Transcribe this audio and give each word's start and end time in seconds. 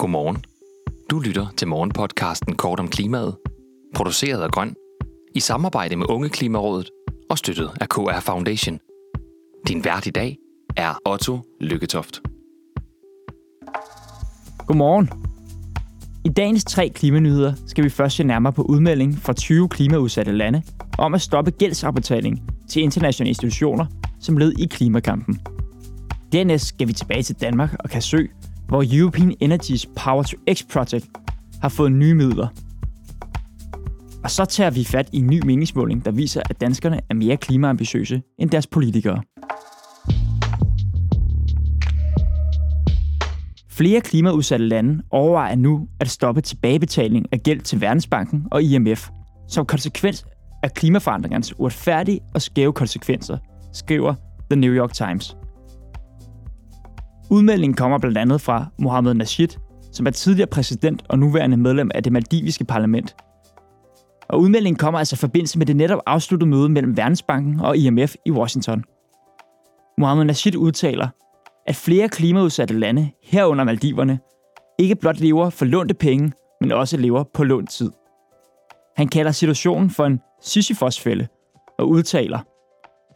Godmorgen. 0.00 0.44
Du 1.10 1.18
lytter 1.18 1.46
til 1.56 1.68
morgenpodcasten 1.68 2.56
Kort 2.56 2.80
om 2.80 2.88
klimaet, 2.88 3.36
produceret 3.94 4.42
af 4.42 4.50
Grøn, 4.50 4.74
i 5.34 5.40
samarbejde 5.40 5.96
med 5.96 6.06
Unge 6.10 6.28
Klimarådet 6.28 6.90
og 7.30 7.38
støttet 7.38 7.70
af 7.80 7.88
KR 7.88 8.20
Foundation. 8.20 8.78
Din 9.68 9.84
vært 9.84 10.06
i 10.06 10.10
dag 10.10 10.36
er 10.76 10.94
Otto 11.06 11.38
Lykketoft. 11.60 12.20
Godmorgen. 14.66 15.10
I 16.24 16.28
dagens 16.28 16.64
tre 16.64 16.88
klimanyheder 16.88 17.54
skal 17.66 17.84
vi 17.84 17.88
først 17.88 18.16
se 18.16 18.24
nærmere 18.24 18.52
på 18.52 18.62
udmelding 18.62 19.18
fra 19.18 19.32
20 19.32 19.68
klimaudsatte 19.68 20.32
lande 20.32 20.62
om 20.98 21.14
at 21.14 21.20
stoppe 21.20 21.50
gældsafbetaling 21.50 22.42
til 22.70 22.82
internationale 22.82 23.28
institutioner 23.28 23.86
som 24.20 24.36
led 24.36 24.52
i 24.58 24.66
klimakampen. 24.66 25.40
Dernæst 26.32 26.66
skal 26.66 26.88
vi 26.88 26.92
tilbage 26.92 27.22
til 27.22 27.36
Danmark 27.40 27.76
og 27.80 27.90
Kasø, 27.90 28.26
hvor 28.70 28.84
European 29.00 29.34
Energy's 29.42 29.84
Power 29.96 30.22
to 30.22 30.36
X 30.54 30.62
Project 30.72 31.06
har 31.62 31.68
fået 31.68 31.92
nye 31.92 32.14
midler. 32.14 32.48
Og 34.24 34.30
så 34.30 34.44
tager 34.44 34.70
vi 34.70 34.84
fat 34.84 35.08
i 35.12 35.16
en 35.18 35.26
ny 35.26 35.44
meningsmåling, 35.44 36.04
der 36.04 36.10
viser, 36.10 36.42
at 36.50 36.60
danskerne 36.60 37.00
er 37.10 37.14
mere 37.14 37.36
klimaambitiøse 37.36 38.22
end 38.38 38.50
deres 38.50 38.66
politikere. 38.66 39.22
Flere 43.70 44.00
klimaudsatte 44.00 44.66
lande 44.66 45.02
overvejer 45.10 45.54
nu 45.54 45.88
at 46.00 46.08
stoppe 46.08 46.40
tilbagebetaling 46.40 47.26
af 47.32 47.40
gæld 47.40 47.60
til 47.60 47.80
Verdensbanken 47.80 48.46
og 48.50 48.62
IMF, 48.62 49.08
som 49.48 49.66
konsekvens 49.66 50.26
af 50.62 50.74
klimaforandringernes 50.74 51.58
uretfærdige 51.58 52.20
og 52.34 52.42
skæve 52.42 52.72
konsekvenser, 52.72 53.38
skriver 53.72 54.14
The 54.50 54.60
New 54.60 54.72
York 54.72 54.92
Times. 54.92 55.36
Udmeldingen 57.30 57.76
kommer 57.76 57.98
blandt 57.98 58.18
andet 58.18 58.40
fra 58.40 58.66
Mohammed 58.78 59.14
Nasheed, 59.14 59.48
som 59.92 60.06
er 60.06 60.10
tidligere 60.10 60.46
præsident 60.46 61.04
og 61.08 61.18
nuværende 61.18 61.56
medlem 61.56 61.90
af 61.94 62.02
det 62.02 62.12
maldiviske 62.12 62.64
parlament. 62.64 63.16
Og 64.28 64.40
udmeldingen 64.40 64.78
kommer 64.78 64.98
altså 64.98 65.16
i 65.16 65.18
forbindelse 65.18 65.58
med 65.58 65.66
det 65.66 65.76
netop 65.76 66.00
afsluttede 66.06 66.50
møde 66.50 66.68
mellem 66.68 66.96
Verdensbanken 66.96 67.60
og 67.60 67.76
IMF 67.76 68.14
i 68.26 68.30
Washington. 68.30 68.84
Mohammed 69.98 70.24
Nasheed 70.24 70.56
udtaler, 70.56 71.08
at 71.66 71.76
flere 71.76 72.08
klimaudsatte 72.08 72.78
lande, 72.78 73.10
herunder 73.22 73.64
Maldiverne, 73.64 74.18
ikke 74.78 74.96
blot 74.96 75.20
lever 75.20 75.50
for 75.50 75.64
lånte 75.64 75.94
penge, 75.94 76.32
men 76.60 76.72
også 76.72 76.96
lever 76.96 77.24
på 77.34 77.44
lånt 77.44 77.70
tid. 77.70 77.90
Han 78.96 79.08
kalder 79.08 79.32
situationen 79.32 79.90
for 79.90 80.04
en 80.04 80.20
Sisyfos-fælde 80.42 81.26
og 81.78 81.88
udtaler, 81.88 82.38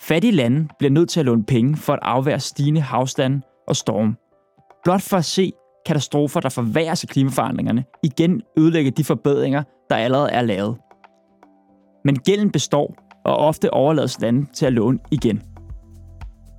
fattige 0.00 0.32
lande 0.32 0.68
bliver 0.78 0.90
nødt 0.90 1.10
til 1.10 1.20
at 1.20 1.26
låne 1.26 1.44
penge 1.44 1.76
for 1.76 1.92
at 1.92 1.98
afvære 2.02 2.40
stigende 2.40 2.80
havstanden 2.80 3.42
og 3.68 3.76
storm. 3.76 4.16
Blot 4.84 5.02
for 5.02 5.16
at 5.16 5.24
se 5.24 5.52
katastrofer, 5.86 6.40
der 6.40 6.48
forværrer 6.48 6.94
sig 6.94 7.08
klimaforandringerne, 7.08 7.84
igen 8.02 8.42
ødelægge 8.58 8.90
de 8.90 9.04
forbedringer, 9.04 9.62
der 9.90 9.96
allerede 9.96 10.30
er 10.30 10.42
lavet. 10.42 10.76
Men 12.04 12.18
gælden 12.18 12.50
består, 12.50 12.94
og 13.24 13.36
ofte 13.36 13.72
overlades 13.74 14.20
lande 14.20 14.46
til 14.54 14.66
at 14.66 14.72
låne 14.72 14.98
igen. 15.10 15.42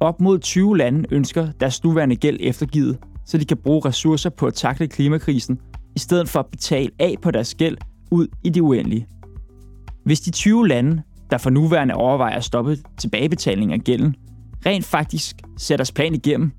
Op 0.00 0.20
mod 0.20 0.38
20 0.38 0.76
lande 0.76 1.08
ønsker 1.10 1.52
deres 1.60 1.84
nuværende 1.84 2.16
gæld 2.16 2.38
eftergivet, 2.40 2.98
så 3.26 3.38
de 3.38 3.44
kan 3.44 3.56
bruge 3.56 3.82
ressourcer 3.84 4.30
på 4.30 4.46
at 4.46 4.54
takle 4.54 4.88
klimakrisen, 4.88 5.58
i 5.96 5.98
stedet 5.98 6.28
for 6.28 6.40
at 6.40 6.46
betale 6.46 6.90
af 6.98 7.14
på 7.22 7.30
deres 7.30 7.54
gæld 7.54 7.76
ud 8.10 8.26
i 8.44 8.48
det 8.48 8.60
uendelige. 8.60 9.06
Hvis 10.04 10.20
de 10.20 10.30
20 10.30 10.68
lande, 10.68 11.02
der 11.30 11.38
for 11.38 11.50
nuværende 11.50 11.94
overvejer 11.94 12.36
at 12.36 12.44
stoppe 12.44 12.76
tilbagebetaling 12.98 13.72
af 13.72 13.80
gælden, 13.80 14.14
rent 14.66 14.84
faktisk 14.84 15.36
sætter 15.56 15.76
deres 15.76 15.92
plan 15.92 16.14
igennem, 16.14 16.52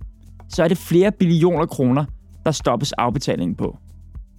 så 0.49 0.63
er 0.63 0.67
det 0.67 0.77
flere 0.77 1.11
billioner 1.11 1.65
kroner, 1.65 2.05
der 2.45 2.51
stoppes 2.51 2.93
afbetalingen 2.93 3.55
på. 3.55 3.77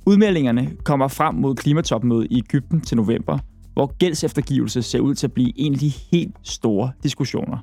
Udmeldingerne 0.07 0.71
kommer 0.85 1.09
frem 1.09 1.35
mod 1.35 1.55
klimatopmødet 1.55 2.27
i 2.31 2.39
Ægypten 2.39 2.81
til 2.81 2.97
november, 2.97 3.39
hvor 3.73 3.97
gældseftergivelse 3.99 4.83
ser 4.83 5.01
ud 5.01 5.15
til 5.15 5.27
at 5.27 5.33
blive 5.33 5.53
en 5.61 5.73
af 5.73 5.79
de 5.79 5.89
helt 6.13 6.35
store 6.43 6.93
diskussioner. 7.03 7.59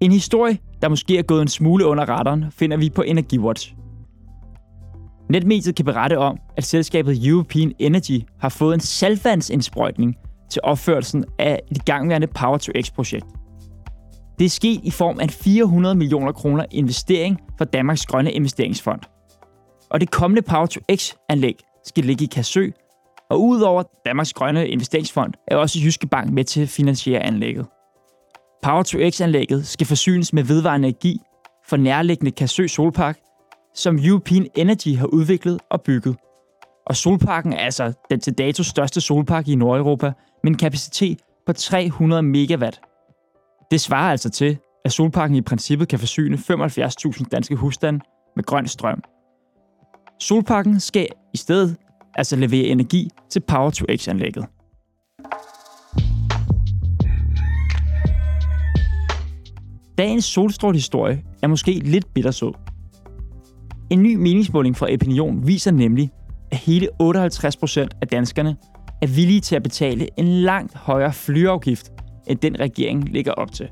En 0.00 0.12
historie, 0.12 0.58
der 0.82 0.88
måske 0.88 1.18
er 1.18 1.22
gået 1.22 1.42
en 1.42 1.48
smule 1.48 1.86
under 1.86 2.04
radaren, 2.04 2.44
finder 2.50 2.76
vi 2.76 2.90
på 2.90 3.02
Energiwatch. 3.02 3.74
Netmediet 5.30 5.74
kan 5.76 5.84
berette 5.84 6.18
om, 6.18 6.38
at 6.56 6.64
selskabet 6.64 7.26
European 7.26 7.72
Energy 7.78 8.20
har 8.40 8.48
fået 8.48 8.74
en 8.74 8.80
saltvandsindsprøjtning 8.80 10.16
til 10.52 10.60
opførelsen 10.64 11.24
af 11.38 11.60
et 11.70 11.84
gangværende 11.84 12.26
Power 12.26 12.58
to 12.58 12.72
X-projekt. 12.82 13.26
Det 14.38 14.44
er 14.44 14.48
sket 14.50 14.80
i 14.84 14.90
form 14.90 15.18
af 15.18 15.24
en 15.24 15.30
400 15.30 15.94
millioner 15.94 16.32
kroner 16.32 16.64
investering 16.70 17.40
fra 17.58 17.64
Danmarks 17.64 18.06
Grønne 18.06 18.32
Investeringsfond. 18.32 19.00
Og 19.90 20.00
det 20.00 20.10
kommende 20.10 20.42
Power 20.42 20.66
to 20.66 20.80
X-anlæg 20.96 21.56
skal 21.84 22.04
ligge 22.04 22.24
i 22.24 22.28
Kassø, 22.32 22.70
og 23.30 23.42
udover 23.42 23.82
Danmarks 24.06 24.32
Grønne 24.32 24.68
Investeringsfond 24.68 25.32
er 25.48 25.56
også 25.56 25.78
Jyske 25.84 26.06
Bank 26.06 26.32
med 26.32 26.44
til 26.44 26.62
at 26.62 26.68
finansiere 26.68 27.20
anlægget. 27.20 27.66
Power 28.62 28.82
to 28.82 28.98
X-anlægget 29.10 29.66
skal 29.66 29.86
forsynes 29.86 30.32
med 30.32 30.42
vedvarende 30.42 30.88
energi 30.88 31.20
fra 31.68 31.76
nærliggende 31.76 32.30
Kassø 32.30 32.66
Solpark, 32.66 33.18
som 33.74 33.98
European 34.04 34.46
Energy 34.56 34.96
har 34.96 35.06
udviklet 35.06 35.60
og 35.70 35.82
bygget. 35.82 36.16
Og 36.86 36.96
solparken 36.96 37.52
er 37.52 37.58
altså 37.58 37.92
den 38.10 38.20
til 38.20 38.38
dato 38.38 38.62
største 38.62 39.00
solpark 39.00 39.48
i 39.48 39.54
Nordeuropa 39.54 40.12
med 40.44 40.50
en 40.50 40.58
kapacitet 40.58 41.18
på 41.46 41.52
300 41.52 42.22
megawatt. 42.22 42.80
Det 43.70 43.80
svarer 43.80 44.10
altså 44.10 44.30
til, 44.30 44.58
at 44.84 44.92
solparken 44.92 45.36
i 45.36 45.40
princippet 45.40 45.88
kan 45.88 45.98
forsyne 45.98 46.36
75.000 46.36 47.24
danske 47.32 47.56
husstande 47.56 48.00
med 48.36 48.44
grøn 48.44 48.66
strøm. 48.66 49.02
Solparken 50.20 50.80
skal 50.80 51.08
i 51.34 51.36
stedet 51.36 51.76
altså 52.14 52.36
levere 52.36 52.66
energi 52.66 53.10
til 53.30 53.40
Power 53.40 53.70
to 53.70 53.86
X-anlægget. 53.96 54.46
Dagens 59.98 60.24
solstrålehistorie 60.24 61.22
er 61.42 61.46
måske 61.46 61.72
lidt 61.72 62.14
bittersød. 62.14 62.52
En 63.90 64.02
ny 64.02 64.14
meningsmåling 64.14 64.76
fra 64.76 64.92
Opinion 64.94 65.46
viser 65.46 65.70
nemlig, 65.70 66.10
at 66.50 66.58
hele 66.58 66.88
58% 67.02 67.88
af 68.00 68.08
danskerne 68.10 68.56
er 69.02 69.06
villige 69.06 69.40
til 69.40 69.56
at 69.56 69.62
betale 69.62 70.08
en 70.16 70.28
langt 70.28 70.74
højere 70.74 71.12
flyafgift, 71.12 71.92
end 72.26 72.38
den 72.38 72.60
regering 72.60 73.08
ligger 73.08 73.32
op 73.32 73.52
til. 73.52 73.70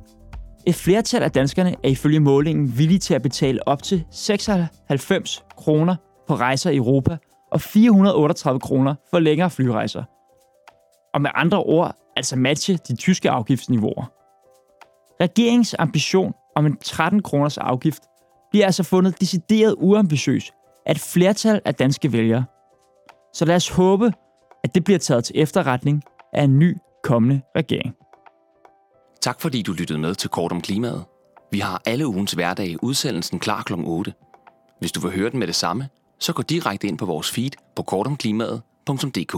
Et 0.67 0.75
flertal 0.75 1.23
af 1.23 1.31
danskerne 1.31 1.75
er 1.85 1.89
ifølge 1.89 2.21
målingen 2.21 2.79
villige 2.79 2.99
til 2.99 3.15
at 3.15 3.23
betale 3.23 3.69
op 3.69 3.83
til 3.83 4.05
96 4.11 5.45
kroner 5.57 5.97
på 6.29 6.35
rejser 6.35 6.71
i 6.71 6.77
Europa 6.77 7.17
og 7.53 7.61
438 7.61 8.61
kroner 8.61 8.95
for 9.11 9.19
længere 9.19 9.51
flyrejser. 9.51 10.05
Og 11.15 11.23
med 11.23 11.31
andre 11.35 11.59
ord, 11.59 11.97
altså 12.17 12.37
matche 12.37 12.79
de 12.89 12.97
tyske 12.97 13.31
afgiftsniveauer. 13.31 14.13
Regeringens 15.21 15.77
ambition 15.79 16.33
om 16.57 16.67
en 16.67 16.77
13 16.77 17.23
kroners 17.23 17.59
afgift 17.59 18.03
bliver 18.51 18.67
altså 18.67 18.83
fundet 18.83 19.21
decideret 19.21 19.75
uambitiøs 19.79 20.53
af 20.87 20.91
et 20.91 20.99
flertal 20.99 21.61
af 21.65 21.75
danske 21.75 22.13
vælgere. 22.13 22.45
Så 23.35 23.45
lad 23.45 23.57
os 23.57 23.69
håbe, 23.69 24.13
at 24.65 24.75
det 24.75 24.85
bliver 24.85 24.99
taget 24.99 25.25
til 25.25 25.35
efterretning 25.39 26.03
af 26.33 26.45
en 26.45 26.59
ny 26.59 26.77
kommende 27.03 27.43
regering. 27.57 27.95
Tak 29.21 29.41
fordi 29.41 29.63
du 29.63 29.73
lyttede 29.73 29.99
med 29.99 30.15
til 30.15 30.31
Kort 30.31 30.53
om 30.53 30.61
klimaet. 30.61 31.05
Vi 31.51 31.59
har 31.59 31.83
alle 31.87 32.07
ugens 32.07 32.33
hverdage 32.33 32.85
udsendelsen 32.85 33.39
klar 33.39 33.63
kl. 33.63 33.73
8. 33.77 34.13
Hvis 34.79 34.93
du 34.93 35.01
vil 35.01 35.17
høre 35.17 35.31
den 35.31 35.39
med 35.39 35.47
det 35.47 35.55
samme, 35.55 35.89
så 36.19 36.33
gå 36.33 36.43
direkte 36.43 36.89
ind 36.89 36.99
på 36.99 37.07
vores 37.07 37.31
feed 37.31 37.51
på 37.77 37.83
kortomklimaet.dk. 37.83 39.37